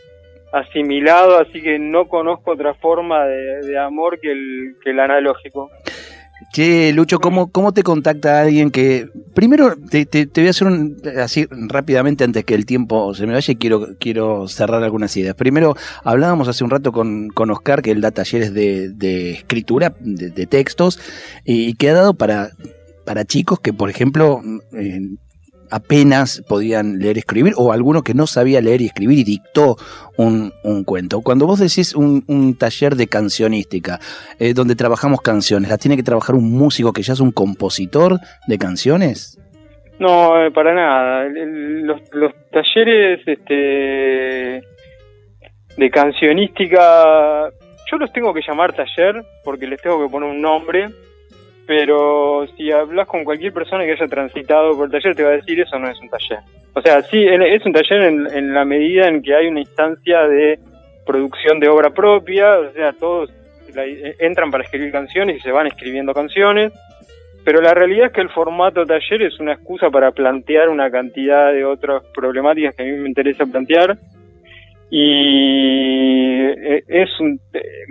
asimilado, 0.53 1.39
así 1.39 1.61
que 1.61 1.79
no 1.79 2.07
conozco 2.07 2.53
otra 2.53 2.75
forma 2.75 3.27
de, 3.27 3.79
amor 3.79 4.19
que 4.21 4.31
el, 4.31 4.77
que 4.83 4.91
el 4.91 5.01
analógico. 5.01 5.71
Che, 6.53 6.93
Lucho, 6.93 7.19
¿cómo, 7.19 7.51
¿cómo 7.51 7.73
te 7.73 7.83
contacta 7.83 8.41
alguien 8.41 8.71
que... 8.71 9.09
Primero, 9.35 9.77
te, 9.91 10.07
te, 10.07 10.27
voy 10.35 10.47
a 10.47 10.51
hacer 10.51 10.69
un, 10.69 10.97
así 11.21 11.47
rápidamente 11.51 12.25
antes 12.25 12.45
que 12.45 12.55
el 12.55 12.65
tiempo 12.65 13.15
se 13.15 13.27
me 13.27 13.35
vaya 13.35 13.53
y 13.53 13.57
quiero, 13.57 13.89
quiero 13.99 14.49
cerrar 14.49 14.83
algunas 14.83 15.17
ideas. 15.17 15.35
Primero, 15.35 15.77
hablábamos 16.05 16.49
hace 16.49 16.65
un 16.65 16.71
rato 16.71 16.93
con, 16.93 17.29
con 17.29 17.51
Oscar, 17.51 17.83
que 17.83 17.91
él 17.91 18.01
da 18.01 18.13
talleres 18.13 18.55
de, 18.55 18.89
de 18.91 19.33
escritura, 19.33 19.95
de, 20.01 20.47
textos, 20.47 20.99
y, 21.45 21.75
que 21.75 21.91
ha 21.91 21.95
dado 21.95 22.15
para, 22.15 22.51
para 23.05 23.25
chicos 23.25 23.61
que, 23.61 23.73
por 23.73 23.91
ejemplo, 23.91 24.41
apenas 25.71 26.43
podían 26.49 26.99
leer 26.99 27.17
y 27.17 27.21
escribir, 27.21 27.55
o 27.57 27.73
alguno 27.73 28.03
que 28.03 28.15
no 28.15 28.27
sabía 28.27 28.61
leer 28.61 28.81
y 28.81 28.87
escribir 28.87 29.19
y 29.19 29.25
dictó 29.25 29.77
un, 30.17 30.53
cuento. 30.85 31.21
Cuando 31.21 31.47
vos 31.47 31.59
decís 31.59 31.95
un, 31.95 32.57
taller 32.59 32.97
de 32.97 33.07
cancionística, 33.07 33.99
eh, 34.39 34.55
donde 34.55 34.77
trabajamos 34.77 35.21
canciones, 35.21 35.71
¿la 35.71 35.79
tiene 35.79 35.97
que 35.97 36.03
trabajar 36.03 36.35
un 36.35 36.53
músico 36.53 36.93
que 36.93 37.03
ya 37.03 37.13
es 37.13 37.21
un 37.21 37.33
compositor 37.33 38.19
de 38.47 38.59
canciones? 38.59 39.39
No, 39.99 40.45
eh, 40.45 40.51
para 40.51 40.75
nada. 40.75 41.25
los, 41.25 42.01
los, 42.13 42.33
talleres 42.51 43.21
este, 43.27 44.63
de 45.77 45.91
cancionística, 45.91 47.51
yo 47.91 47.97
los 47.99 48.13
tengo 48.13 48.33
que 48.33 48.41
llamar 48.47 48.75
taller 48.75 49.25
porque 49.45 49.67
les 49.67 49.81
tengo 49.83 50.03
que 50.05 50.11
poner 50.11 50.31
un 50.31 50.41
nombre 50.41 50.89
pero 51.69 52.47
si 52.57 52.73
hablas 52.73 53.07
con 53.07 53.25
cualquier 53.25 53.53
persona 53.53 53.85
que 53.85 53.93
haya 53.93 54.07
transitado 54.07 54.75
por 54.75 54.87
el 54.87 54.91
taller 54.91 55.15
te 55.15 55.23
va 55.23 55.29
a 55.29 55.37
decir 55.37 55.61
eso 55.61 55.79
no 55.79 55.87
es 55.91 56.01
un 56.01 56.09
taller. 56.09 56.39
O 56.73 56.81
sea, 56.81 57.03
sí, 57.03 57.23
es 57.23 57.67
un 57.67 57.75
taller 57.75 58.05
en, 58.05 58.55
la 58.55 58.65
medida 58.65 59.07
en 59.07 59.21
que 59.21 59.35
hay 59.35 59.49
una 59.49 59.61
instancia 59.61 60.27
de 60.27 60.59
producción 61.05 61.61
de 61.61 61.69
obra 61.69 61.91
propia, 61.91 62.59
o 62.59 62.73
sea, 62.73 62.95
todos 62.99 63.31
entran 64.19 64.51
para 64.51 64.65
escribir 64.65 64.91
canciones 64.91 65.37
y 65.37 65.41
se 65.41 65.53
van 65.53 65.67
escribiendo 65.67 66.15
canciones, 66.15 66.73
pero 67.45 67.61
la 67.61 67.75
realidad 67.75 68.07
es 68.07 68.13
que 68.15 68.23
el 68.23 68.31
formato 68.31 68.87
taller 68.87 69.25
es 69.25 69.39
una 69.39 69.53
excusa 69.53 69.91
para 69.91 70.13
plantear 70.13 70.71
una 70.71 70.91
cantidad 70.91 71.53
de 71.53 71.67
otras 71.67 72.03
problemáticas 72.15 72.75
que 72.75 72.83
a 72.83 72.87
mí 72.87 72.93
me 72.93 73.09
interesa 73.11 73.45
plantear 73.45 73.99
y 74.91 76.47
eh, 76.47 76.83
es, 76.89 77.11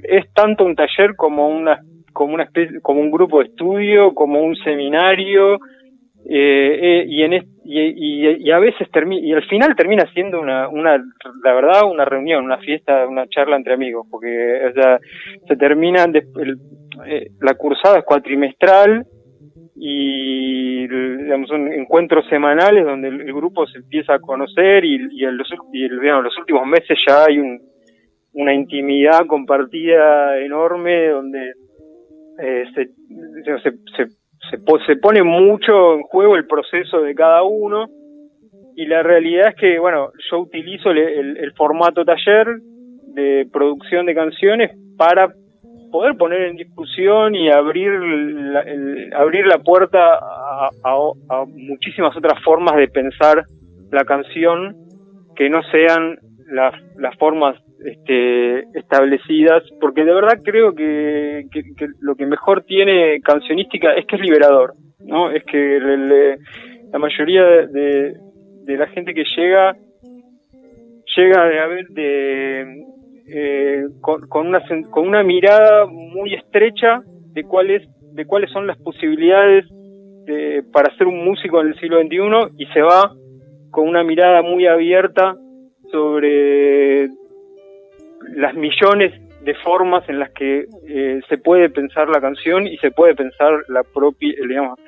es 0.01 0.33
tanto 0.33 0.63
un 0.65 0.75
taller 0.75 1.15
como 1.15 1.47
una 1.47 1.79
como 2.17 2.33
una 2.33 2.45
especie, 2.45 2.81
como 2.81 2.99
un 2.99 3.11
grupo 3.11 3.37
de 3.37 3.49
estudio, 3.49 4.15
como 4.15 4.41
un 4.41 4.55
seminario, 4.55 5.59
eh, 6.27 6.79
eh, 6.81 7.05
y, 7.07 7.21
en 7.21 7.45
y, 7.63 8.49
a 8.49 8.57
veces 8.57 8.89
termina, 8.91 9.23
y 9.23 9.33
al 9.33 9.43
final 9.43 9.75
termina 9.75 10.03
siendo 10.13 10.41
una, 10.41 10.67
una, 10.67 10.97
la 11.43 11.53
verdad, 11.53 11.83
una 11.83 12.05
reunión, 12.05 12.43
una 12.43 12.57
fiesta, 12.57 13.05
una 13.05 13.27
charla 13.27 13.55
entre 13.55 13.75
amigos, 13.75 14.07
porque 14.09 14.65
o 14.67 14.73
sea, 14.73 14.99
se 15.47 15.55
termina, 15.57 16.05
eh, 17.05 17.27
la 17.39 17.53
cursada 17.53 17.99
es 17.99 18.03
cuatrimestral, 18.03 19.05
y 19.75 20.87
digamos 20.87 21.49
son 21.49 21.71
encuentros 21.71 22.25
semanales 22.29 22.83
donde 22.83 23.09
el, 23.09 23.31
grupo 23.31 23.67
se 23.67 23.77
empieza 23.77 24.15
a 24.15 24.19
conocer 24.19 24.83
y, 24.83 24.97
y 25.11 25.23
en 25.23 25.37
los, 25.37 25.47
y 25.71 25.87
los 25.87 26.37
últimos 26.39 26.65
meses 26.65 26.97
ya 27.07 27.25
hay 27.25 27.37
un, 27.37 27.61
una 28.33 28.55
intimidad 28.55 29.27
compartida 29.27 30.39
enorme 30.39 31.09
donde 31.09 31.53
eh, 32.39 32.65
se, 32.73 32.85
se, 33.43 33.71
se, 33.95 34.57
se, 34.85 34.95
pone 34.97 35.23
mucho 35.23 35.95
en 35.95 36.03
juego 36.03 36.35
el 36.35 36.45
proceso 36.45 37.01
de 37.01 37.15
cada 37.15 37.43
uno. 37.43 37.87
Y 38.75 38.85
la 38.85 39.01
realidad 39.01 39.49
es 39.49 39.55
que, 39.55 39.79
bueno, 39.79 40.11
yo 40.29 40.39
utilizo 40.39 40.91
el, 40.91 41.37
el, 41.37 41.51
formato 41.53 42.05
taller 42.05 42.47
de 43.15 43.47
producción 43.51 44.05
de 44.05 44.13
canciones 44.13 44.71
para 44.97 45.33
poder 45.91 46.15
poner 46.15 46.41
en 46.41 46.57
discusión 46.57 47.33
y 47.33 47.49
abrir 47.49 47.91
la, 47.91 48.63
abrir 49.15 49.47
la 49.47 49.57
puerta 49.59 50.15
a, 50.15 50.69
a, 50.83 51.45
muchísimas 51.47 52.15
otras 52.15 52.39
formas 52.43 52.75
de 52.75 52.87
pensar 52.87 53.45
la 53.91 54.05
canción 54.05 54.75
que 55.35 55.49
no 55.49 55.63
sean 55.71 56.17
las, 56.47 56.73
las 56.95 57.15
formas 57.17 57.55
este, 57.83 58.59
establecidas, 58.77 59.63
porque 59.79 60.03
de 60.03 60.13
verdad 60.13 60.39
creo 60.43 60.73
que, 60.73 61.45
lo 61.99 62.15
que 62.15 62.25
mejor 62.25 62.63
tiene 62.63 63.21
cancionística 63.21 63.93
es 63.93 64.05
que 64.05 64.15
es 64.15 64.21
liberador, 64.21 64.73
¿no? 64.99 65.31
Es 65.31 65.43
que 65.43 65.79
la 66.91 66.99
mayoría 66.99 67.43
de, 67.43 68.15
la 68.65 68.87
gente 68.87 69.13
que 69.13 69.23
llega, 69.35 69.75
llega 71.15 71.45
de, 71.45 71.85
de 71.89 72.85
eh, 73.29 73.83
con, 74.01 74.47
una, 74.47 74.61
con 74.89 75.07
una 75.07 75.23
mirada 75.23 75.85
muy 75.85 76.33
estrecha 76.33 77.01
de 77.33 77.43
cuáles, 77.43 77.87
de 78.13 78.25
cuáles 78.25 78.51
son 78.51 78.67
las 78.67 78.77
posibilidades 78.77 79.65
para 80.73 80.93
ser 80.97 81.07
un 81.07 81.23
músico 81.23 81.61
en 81.61 81.67
el 81.67 81.79
siglo 81.79 82.01
XXI 82.01 82.53
y 82.57 82.65
se 82.73 82.81
va 82.81 83.13
con 83.71 83.87
una 83.87 84.03
mirada 84.03 84.41
muy 84.41 84.67
abierta 84.67 85.35
sobre 85.91 87.07
las 88.35 88.53
millones 88.55 89.13
de 89.43 89.55
formas 89.55 90.07
en 90.09 90.19
las 90.19 90.31
que 90.31 90.65
eh, 90.87 91.21
se 91.29 91.37
puede 91.37 91.69
pensar 91.69 92.09
la 92.09 92.19
canción 92.19 92.67
y 92.67 92.77
se 92.77 92.91
puede 92.91 93.15
pensar 93.15 93.63
la 93.69 93.83
propia, 93.83 94.33
digamos, 94.47 94.79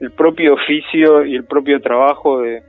el 0.00 0.10
propio 0.12 0.54
oficio 0.54 1.24
y 1.24 1.36
el 1.36 1.44
propio 1.44 1.80
trabajo 1.80 2.40
de, 2.40 2.62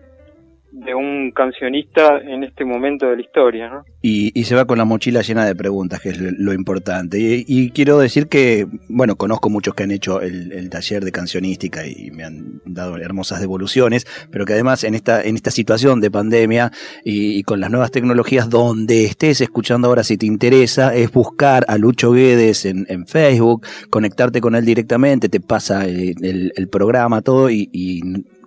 de 0.71 0.93
un 0.93 1.31
cancionista 1.31 2.19
en 2.19 2.43
este 2.43 2.63
momento 2.65 3.07
de 3.07 3.15
la 3.15 3.21
historia. 3.21 3.69
¿no? 3.69 3.85
Y, 4.01 4.43
se 4.43 4.55
va 4.55 4.65
con 4.65 4.77
la 4.77 4.85
mochila 4.85 5.21
llena 5.21 5.45
de 5.45 5.55
preguntas, 5.55 5.99
que 5.99 6.09
es 6.09 6.19
lo 6.19 6.53
importante. 6.53 7.17
Y, 7.19 7.71
quiero 7.71 7.99
decir 7.99 8.27
que, 8.27 8.67
bueno, 8.87 9.15
conozco 9.15 9.49
muchos 9.49 9.73
que 9.73 9.83
han 9.83 9.91
hecho 9.91 10.21
el, 10.21 10.69
taller 10.69 11.03
de 11.03 11.11
cancionística 11.11 11.87
y 11.87 12.11
me 12.11 12.23
han 12.23 12.61
dado 12.65 12.97
hermosas 12.97 13.39
devoluciones, 13.39 14.05
pero 14.31 14.45
que 14.45 14.53
además 14.53 14.83
en 14.83 14.93
esta, 14.93 15.21
en 15.21 15.35
esta 15.35 15.51
situación 15.51 15.99
de 15.99 16.11
pandemia 16.11 16.71
y, 17.03 17.43
con 17.43 17.59
las 17.59 17.71
nuevas 17.71 17.91
tecnologías, 17.91 18.49
donde 18.49 19.05
estés 19.05 19.41
escuchando 19.41 19.87
ahora, 19.87 20.03
si 20.03 20.17
te 20.17 20.25
interesa, 20.25 20.95
es 20.95 21.11
buscar 21.11 21.65
a 21.67 21.77
Lucho 21.77 22.11
Guedes 22.11 22.65
en, 22.65 22.87
Facebook, 23.07 23.65
conectarte 23.89 24.41
con 24.41 24.55
él 24.55 24.65
directamente, 24.65 25.29
te 25.29 25.39
pasa 25.39 25.85
el, 25.85 26.51
el 26.55 26.67
programa, 26.67 27.21
todo, 27.21 27.49
y 27.49 27.69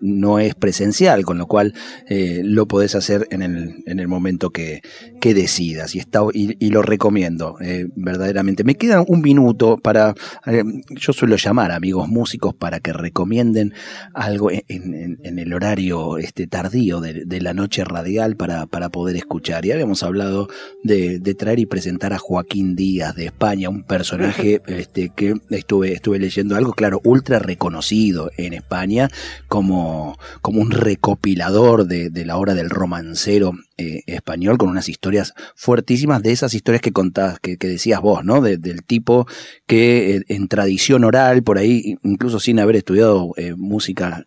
no 0.02 0.40
es 0.40 0.54
presencial, 0.54 1.24
con 1.24 1.38
lo 1.38 1.46
cual 1.46 1.72
eh, 2.08 2.42
lo 2.44 2.66
podés 2.66 2.94
hacer 2.94 3.28
en 3.30 3.42
el, 3.42 3.82
en 3.86 4.00
el 4.00 4.08
momento 4.08 4.50
que, 4.50 4.82
que 5.20 5.32
decidas 5.32 5.94
y, 5.94 6.00
está, 6.00 6.20
y, 6.34 6.70
lo 6.70 6.82
recomiendo 6.82 7.56
eh, 7.60 7.86
verdaderamente. 7.94 8.64
Me 8.64 8.74
queda 8.74 9.02
un 9.06 9.22
minuto 9.22 9.76
para, 9.76 10.14
eh, 10.46 10.64
yo 10.90 11.12
suelo 11.12 11.36
llamar 11.36 11.70
a 11.70 11.76
amigos 11.76 12.08
músicos 12.08 12.54
para 12.54 12.80
que 12.80 12.92
recomienden 12.92 13.74
algo 14.12 14.50
en, 14.50 15.18
en, 15.22 15.38
el 15.38 15.54
horario 15.54 16.18
este, 16.18 16.46
tardío 16.46 17.00
de, 17.00 17.24
de, 17.24 17.40
la 17.40 17.54
noche 17.54 17.84
radial 17.84 18.36
para, 18.36 18.66
para 18.66 18.88
poder 18.88 19.16
escuchar. 19.16 19.64
Y 19.64 19.72
habíamos 19.72 20.02
hablado 20.02 20.48
de, 20.82 21.20
de, 21.20 21.34
traer 21.34 21.60
y 21.60 21.66
presentar 21.66 22.12
a 22.12 22.18
Joaquín 22.18 22.74
Díaz 22.74 23.14
de 23.14 23.26
España, 23.26 23.68
un 23.68 23.84
personaje 23.84 24.62
este, 24.66 25.10
que 25.14 25.34
estuve, 25.50 25.92
estuve 25.92 26.18
leyendo 26.18 26.56
algo, 26.56 26.72
claro, 26.72 27.00
ultra 27.04 27.38
reconocido 27.38 28.30
en 28.36 28.54
España 28.54 29.08
como 29.48 29.91
como, 30.40 30.60
un 30.60 30.70
recopilador 30.70 31.86
de, 31.86 32.24
la 32.24 32.36
obra 32.36 32.54
del 32.54 32.70
romancero 32.70 33.52
eh, 33.78 34.02
español 34.06 34.58
con 34.58 34.68
unas 34.68 34.88
historias 34.88 35.34
fuertísimas 35.56 36.22
de 36.22 36.32
esas 36.32 36.54
historias 36.54 36.82
que 36.82 36.92
contás, 36.92 37.40
que, 37.40 37.56
decías 37.56 38.00
vos, 38.00 38.24
¿no? 38.24 38.40
del 38.40 38.84
tipo 38.84 39.26
que 39.66 40.16
eh, 40.16 40.22
en 40.28 40.48
tradición 40.48 41.04
oral, 41.04 41.42
por 41.42 41.58
ahí, 41.58 41.96
incluso 42.02 42.38
sin 42.38 42.60
haber 42.60 42.76
estudiado 42.76 43.32
eh, 43.36 43.54
música 43.56 44.24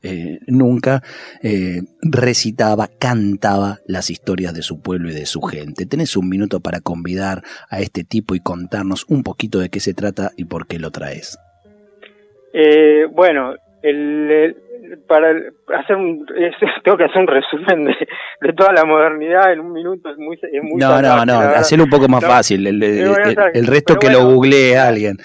nunca, 0.48 1.03
recitaba, 2.01 2.89
cantaba 3.00 3.79
las 3.88 4.10
historias 4.10 4.53
de 4.53 4.62
su 4.62 4.81
pueblo 4.81 5.10
y 5.10 5.13
de 5.13 5.25
su 5.25 5.41
gente. 5.41 5.86
¿Tenés 5.86 6.17
un 6.17 6.29
minuto 6.29 6.60
para 6.60 6.81
convidar 6.81 7.43
a 7.69 7.79
este 7.81 8.03
tipo 8.03 8.36
y 8.36 8.39
contarnos 8.39 9.05
un 9.07 9.24
poquito 9.24 9.60
de 9.60 9.69
qué 9.69 9.79
se 9.79 9.93
trata 9.93 10.31
y 10.36 10.45
por 10.45 10.67
qué 10.67 10.79
lo 10.79 10.91
traes? 10.91 11.38
bueno, 13.13 13.53
el, 13.86 14.55
para 15.07 15.29
hacer 15.77 15.95
un, 15.95 16.25
tengo 16.83 16.97
que 16.97 17.03
hacer 17.05 17.21
un 17.21 17.27
resumen 17.27 17.85
de, 17.85 18.53
toda 18.53 18.74
la 18.74 18.85
modernidad 18.85 19.51
en 19.53 19.59
un 19.59 19.74
minuto 19.74 20.09
es 20.09 20.17
muy, 20.17 20.35
es 20.35 20.63
muy 20.63 20.79
no 20.79 21.01
no 21.01 21.25
no 21.25 21.39
hacerlo 21.39 21.85
un 21.85 21.89
poco 21.89 22.07
más 22.07 22.25
fácil 22.25 22.67
el, 22.67 22.81
el, 22.81 23.67
resto 23.67 23.97
que 23.97 24.09
lo 24.09 24.25
googlee 24.25 24.75
alguien. 24.75 25.17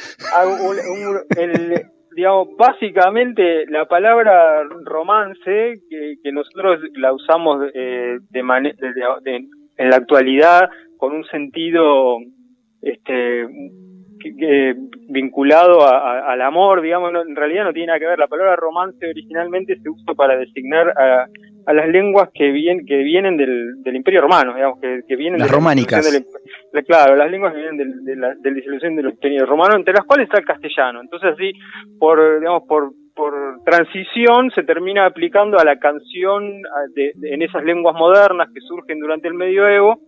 Digamos 2.12 2.48
básicamente 2.58 3.66
la 3.68 3.86
palabra 3.86 4.62
romance 4.84 5.74
que, 5.88 6.14
que 6.22 6.32
nosotros 6.32 6.80
la 6.94 7.12
usamos 7.12 7.70
eh, 7.72 8.18
de, 8.30 8.42
de, 9.22 9.48
en 9.76 9.90
la 9.90 9.96
actualidad 9.96 10.68
con 10.98 11.14
un 11.14 11.24
sentido 11.26 12.18
este 12.82 13.46
vinculado 15.08 15.86
al 15.86 16.40
amor, 16.42 16.82
digamos, 16.82 17.12
en 17.26 17.36
realidad 17.36 17.64
no 17.64 17.72
tiene 17.72 17.88
nada 17.88 17.98
que 17.98 18.06
ver. 18.06 18.18
La 18.18 18.28
palabra 18.28 18.56
romance 18.56 19.08
originalmente 19.08 19.78
se 19.80 19.88
usa 19.88 20.14
para 20.14 20.36
designar 20.36 20.88
a, 20.96 21.26
las 21.72 21.88
lenguas 21.88 22.30
que, 22.34 22.50
vienen 22.50 22.84
que 22.84 22.96
vienen 22.98 23.36
del, 23.36 23.82
del 23.82 23.96
Imperio 23.96 24.22
Romano, 24.22 24.54
digamos, 24.54 24.80
que, 24.80 25.16
vienen 25.16 25.40
las 25.40 25.50
románicas. 25.50 26.04
claro, 26.86 27.16
las 27.16 27.30
lenguas 27.30 27.54
que 27.54 27.60
vienen 27.60 28.04
de, 28.04 28.16
la, 28.16 28.34
de 28.34 28.50
la 28.50 28.56
disolución 28.56 28.96
del 28.96 29.10
Imperio 29.10 29.46
Romano, 29.46 29.76
entre 29.76 29.94
las 29.94 30.04
cuales 30.04 30.24
está 30.26 30.38
el 30.38 30.44
castellano. 30.44 31.00
Entonces, 31.00 31.32
así, 31.32 31.52
por, 31.98 32.40
digamos, 32.40 32.64
por, 32.66 32.92
por 33.14 33.62
transición 33.64 34.50
se 34.54 34.62
termina 34.62 35.06
aplicando 35.06 35.58
a 35.58 35.64
la 35.64 35.78
canción 35.78 36.62
de, 36.94 37.12
en 37.22 37.42
esas 37.42 37.62
lenguas 37.64 37.94
modernas 37.94 38.48
que 38.52 38.60
surgen 38.60 38.98
durante 38.98 39.28
el 39.28 39.34
medioevo 39.34 40.00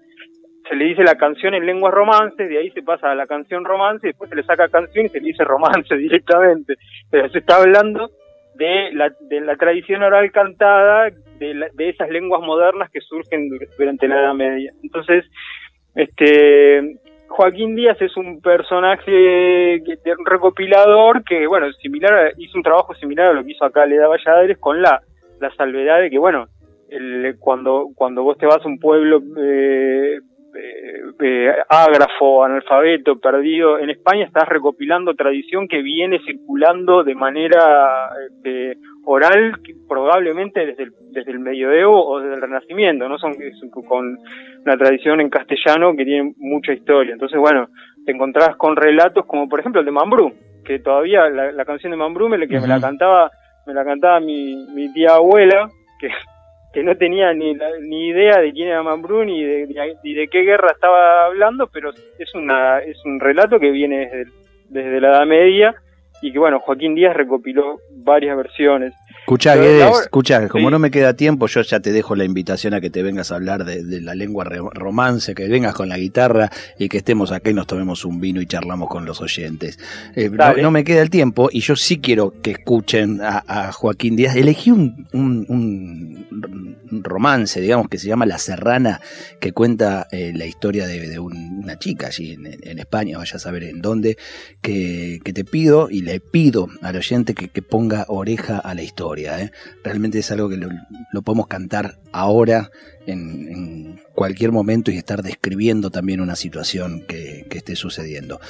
se 0.69 0.77
le 0.77 0.85
dice 0.87 1.03
la 1.03 1.17
canción 1.17 1.55
en 1.55 1.67
lenguas 1.67 1.93
romances, 1.93 2.49
de 2.49 2.59
ahí 2.59 2.71
se 2.71 2.83
pasa 2.83 3.11
a 3.11 3.15
la 3.15 3.27
canción 3.27 3.65
romance, 3.65 4.07
y 4.07 4.11
después 4.11 4.31
se 4.31 4.37
le 4.37 4.45
saca 4.45 4.69
canción 4.69 5.07
y 5.07 5.09
se 5.09 5.21
le 5.21 5.27
dice 5.27 5.45
romance 5.45 5.97
directamente. 5.97 6.75
Pero 7.11 7.29
se 7.31 7.39
está 7.39 7.57
hablando 7.57 8.11
de 8.55 8.93
la, 8.93 9.13
de 9.21 9.41
la 9.41 9.57
tradición 9.57 10.03
oral 10.03 10.31
cantada 10.31 11.11
de, 11.39 11.69
de 11.73 11.89
esas 11.89 12.11
lenguas 12.11 12.43
modernas 12.43 12.91
que 12.91 13.01
surgen 13.01 13.49
durante 13.79 14.09
la 14.09 14.21
Edad 14.21 14.35
Media. 14.35 14.73
Entonces, 14.83 15.25
este 15.95 16.99
Joaquín 17.33 17.75
Díaz 17.75 18.01
es 18.03 18.15
un 18.17 18.43
personaje 18.43 19.81
un 19.81 20.27
recopilador 20.27 21.25
que, 21.25 21.47
bueno, 21.47 21.73
similar 21.73 22.35
hizo 22.37 22.59
un 22.59 22.63
trabajo 22.63 22.95
similar 22.95 23.29
a 23.29 23.33
lo 23.33 23.43
que 23.43 23.53
hizo 23.53 23.65
acá 23.65 23.87
Leda 23.87 24.07
Valladares 24.07 24.59
con 24.59 24.83
la, 24.83 25.01
la 25.41 25.55
salvedad 25.55 26.01
de 26.01 26.11
que, 26.11 26.19
bueno, 26.19 26.47
el, 26.91 27.37
cuando, 27.39 27.89
cuando 27.95 28.23
vos 28.23 28.37
te 28.37 28.45
vas 28.45 28.63
a 28.63 28.69
un 28.69 28.79
pueblo 28.79 29.23
eh, 29.41 30.19
eh, 30.55 31.01
eh, 31.21 31.51
ágrafo, 31.69 32.45
analfabeto, 32.45 33.19
perdido. 33.19 33.79
En 33.79 33.91
España 33.91 34.25
estás 34.25 34.49
recopilando 34.49 35.15
tradición 35.15 35.67
que 35.67 35.81
viene 35.83 36.21
circulando 36.27 37.03
de 37.05 37.15
manera 37.15 38.11
este, 38.29 38.77
oral, 39.05 39.55
probablemente 39.89 40.67
desde 40.67 40.85
el, 40.85 40.93
desde 41.11 41.33
el 41.33 41.39
medioevo 41.39 42.07
o 42.07 42.21
desde 42.21 42.35
el 42.35 42.43
renacimiento, 42.43 43.09
¿no? 43.09 43.19
Son, 43.19 43.33
con 43.87 44.19
una 44.65 44.77
tradición 44.77 45.21
en 45.21 45.31
castellano 45.31 45.97
que 45.97 46.05
tiene 46.05 46.35
mucha 46.37 46.73
historia. 46.73 47.13
Entonces, 47.15 47.39
bueno, 47.39 47.69
te 48.05 48.13
encontrás 48.13 48.57
con 48.57 48.77
relatos 48.77 49.25
como 49.27 49.49
por 49.49 49.61
ejemplo 49.61 49.81
el 49.81 49.87
de 49.87 49.93
Mambrú, 49.93 50.33
que 50.65 50.81
todavía 50.81 51.29
la, 51.29 51.65
canción 51.65 51.93
de 51.93 51.97
Mambrú 51.97 52.29
me, 52.29 52.47
que 52.47 52.61
me 52.61 52.69
la 52.69 52.81
cantaba, 52.81 53.31
me 53.67 53.73
la 53.73 53.85
cantaba 53.85 54.21
mi, 54.21 54.67
mi 54.75 54.93
tía 54.93 55.15
abuela, 55.15 55.69
que 55.99 56.09
que 56.73 56.83
no 56.83 56.97
tenía 56.97 57.33
ni, 57.35 57.55
ni 57.83 58.09
idea 58.09 58.41
de 58.41 58.53
quién 58.53 58.69
era 58.69 58.83
Mambrú 58.83 59.25
ni 59.25 59.45
de, 59.45 59.67
ni 60.03 60.15
de 60.15 60.29
qué 60.29 60.43
guerra 60.43 60.73
estaba 60.73 61.27
hablando, 61.27 61.67
pero 61.67 61.91
es, 62.19 62.35
una, 62.35 62.79
es 62.79 62.97
un 63.05 63.21
relato 63.21 63.61
que 63.61 63.71
viene 63.71 64.07
desde, 64.07 64.33
desde 64.71 65.01
la 65.01 65.11
Edad 65.11 65.27
Media 65.27 65.75
y 66.23 66.33
que 66.33 66.39
bueno, 66.39 66.61
Joaquín 66.61 66.95
Díaz 66.95 67.15
recopiló 67.15 67.81
varias 67.91 68.37
versiones. 68.37 68.95
Escucha, 69.23 69.55
Guedes, 69.55 70.01
escucha, 70.03 70.49
como 70.49 70.69
no 70.69 70.81
me 70.81 70.91
queda 70.91 71.15
tiempo, 71.15 71.47
yo 71.47 71.63
ya 71.63 71.79
te 71.79 71.93
dejo 71.93 72.17
la 72.17 72.25
invitación 72.25 72.75
a 72.75 72.81
que 72.81 72.91
te 72.91 73.05
vengas 73.05 73.31
a 73.31 73.37
hablar 73.37 73.65
de, 73.65 74.01
la 74.01 74.17
lengua 74.17 74.45
romance, 74.45 75.37
que 75.37 75.47
vengas 75.47 75.75
con 75.75 75.89
la 75.89 75.97
guitarra 75.97 76.51
y 76.77 76.89
que 76.89 76.99
estemos 76.99 77.31
acá 77.31 77.51
y 77.51 77.55
nos 77.55 77.69
tomemos 77.69 78.05
un 78.05 78.21
vino 78.21 78.41
y 78.41 78.47
charlamos 78.47 78.89
con 78.89 79.05
los 79.05 79.21
oyentes. 79.21 79.79
Eh, 80.17 80.29
no, 80.29 80.73
me 80.73 80.83
queda 80.83 81.03
el 81.03 81.11
tiempo 81.11 81.51
y 81.53 81.61
yo 81.61 81.77
sí 81.77 81.99
quiero 81.99 82.35
que 82.43 82.51
escuchen 82.51 83.21
a, 83.23 83.71
Joaquín 83.71 84.17
Díaz. 84.17 84.35
Elegí 84.35 84.73
un, 84.73 86.27
romance, 86.91 87.61
digamos, 87.61 87.89
que 87.89 87.99
se 87.99 88.09
llama 88.09 88.27
La 88.27 88.39
Serrana, 88.39 89.01
que 89.39 89.53
cuenta 89.53 90.09
eh, 90.11 90.33
la 90.35 90.47
historia 90.47 90.89
de, 90.89 91.21
una 91.21 91.79
chica 91.79 92.09
allí 92.09 92.33
en, 92.33 92.79
España, 92.79 93.19
vaya 93.19 93.37
a 93.37 93.39
saber 93.39 93.63
en 93.65 93.81
dónde, 93.81 94.19
que, 94.61 95.21
te 95.23 95.45
pido 95.45 95.89
y 95.89 96.03
le 96.03 96.19
pido 96.19 96.69
al 96.83 96.97
oyente 96.97 97.35
que, 97.35 97.49
que 97.49 97.63
ponga 97.63 98.05
oreja 98.09 98.59
a 98.59 98.75
la 98.75 98.83
historia. 98.83 99.12
¿Eh? 99.19 99.51
Realmente 99.85 100.19
es 100.19 100.31
algo 100.31 100.49
que 100.49 100.57
lo, 100.57 100.69
podemos 101.23 101.47
cantar 101.47 101.99
ahora, 102.13 102.71
en, 103.07 104.01
cualquier 104.15 104.53
momento, 104.53 104.91
y 104.91 104.97
estar 104.97 105.23
describiendo 105.23 105.91
también 105.91 106.21
una 106.21 106.37
situación 106.37 107.05
que, 107.07 107.47
esté 107.51 107.77
sucediendo. 107.77 108.41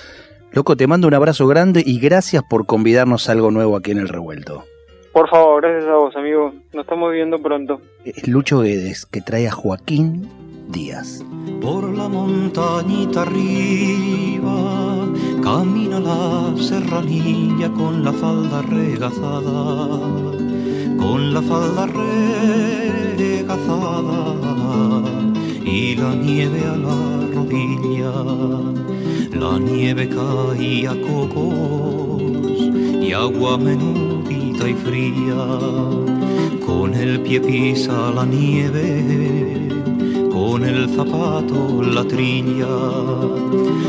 Loco, 0.52 0.76
te 0.76 0.86
mando 0.86 1.08
un 1.08 1.14
abrazo 1.14 1.46
grande 1.46 1.82
y 1.84 1.98
gracias 1.98 2.42
por 2.48 2.66
convidarnos 2.66 3.28
a 3.28 3.32
algo 3.32 3.50
nuevo 3.50 3.76
aquí 3.76 3.90
en 3.90 3.98
el 3.98 4.08
revuelto. 4.08 4.64
Por 5.12 5.28
favor, 5.28 5.62
gracias 5.62 5.90
a 5.90 5.94
vos, 5.94 6.16
amigo. 6.16 6.54
Nos 6.72 6.84
estamos 6.84 7.12
viendo 7.12 7.38
pronto. 7.38 7.80
Es 8.04 8.26
Lucho 8.28 8.60
Guedes, 8.60 9.06
que 9.06 9.20
trae 9.20 9.46
a 9.46 9.52
Joaquín 9.52 10.28
Díaz. 10.68 11.24
Por 11.60 11.92
la 11.96 12.08
montañita 12.08 13.22
arriba 13.22 15.01
camina 15.42 15.98
la 16.00 16.54
serranilla 16.56 17.68
con 17.70 18.04
la 18.04 18.12
falda 18.12 18.62
regazada 18.62 20.32
con 21.02 21.34
la 21.34 21.42
falda 21.42 21.86
regazada 23.16 23.42
y 25.64 25.96
la 25.96 26.14
nieve 26.14 26.60
a 26.64 26.76
la 26.76 27.26
rodilla. 27.34 28.12
La 29.32 29.58
nieve 29.58 30.08
caía 30.08 30.94
cocos 31.08 32.22
y 33.06 33.12
agua 33.12 33.58
menudita 33.58 34.68
y 34.68 34.74
fría. 34.74 35.44
Con 36.64 36.94
el 36.94 37.20
pie 37.20 37.40
pisa 37.40 38.12
la 38.14 38.24
nieve, 38.24 39.61
con 40.42 40.64
el 40.64 40.88
zapato 40.88 41.82
la 41.82 42.04
trilla. 42.04 42.74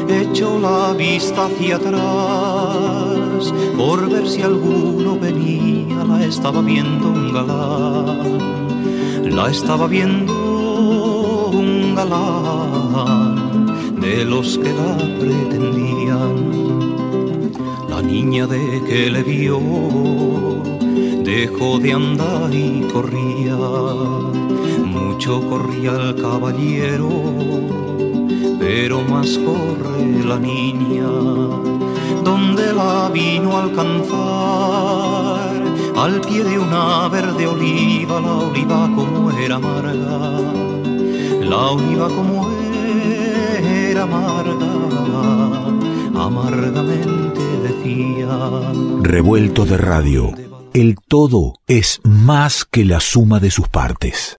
Echo 0.08 0.60
la 0.60 0.94
vista 0.94 1.46
hacia 1.46 1.78
atrás 1.78 3.52
por 3.76 4.08
ver 4.10 4.28
si 4.28 4.44
alguno 4.44 5.18
venía 5.20 6.04
la 6.12 6.24
estaba 6.24 6.62
viendo 6.62 7.10
un 7.10 7.34
galán, 7.34 9.36
la 9.36 9.50
estaba 9.50 9.88
viendo 9.88 10.34
un 11.62 11.96
galán 11.96 14.00
de 14.00 14.24
los 14.24 14.60
que 14.60 14.72
la 14.82 14.96
pretendían. 15.22 16.36
La 17.90 18.00
niña 18.02 18.46
de 18.46 18.84
que 18.88 19.10
le 19.10 19.24
vio 19.24 19.60
dejó 21.24 21.80
de 21.80 21.94
andar 21.94 22.54
y 22.54 22.88
corría, 22.94 23.58
mucho 24.94 25.42
corría 25.50 25.92
el 25.92 26.16
caballero, 26.16 27.10
pero 28.60 29.02
más 29.02 29.38
corre 29.40 30.24
la 30.24 30.38
niña, 30.38 31.08
donde 32.24 32.74
la 32.74 33.10
vino 33.10 33.58
a 33.58 33.64
alcanzar 33.64 35.54
al 35.98 36.22
pie 36.22 36.44
de 36.44 36.60
una 36.60 37.08
verde 37.08 37.48
oliva, 37.48 38.20
la 38.20 38.34
oliva 38.34 38.90
como 38.96 39.32
era 39.32 39.56
amarga, 39.56 40.42
la 41.42 41.68
oliva 41.72 42.08
como 42.10 42.50
era 43.92 44.04
amarga, 44.04 44.74
amargamente 46.16 47.42
decía. 47.64 48.28
Revuelto 49.02 49.66
de 49.66 49.78
radio, 49.78 50.32
el 50.74 50.96
todo 51.08 51.56
es 51.68 52.00
más 52.04 52.66
que 52.66 52.86
la 52.86 53.00
suma 53.00 53.40
de 53.40 53.52
sus 53.52 53.68
partes. 53.68 54.32